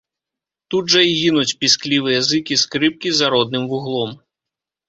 [0.73, 4.19] Тут жа і гінуць пісклівыя зыкі скрыпкі за родным вуглом.